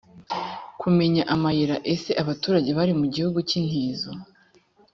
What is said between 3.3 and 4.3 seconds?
k intizo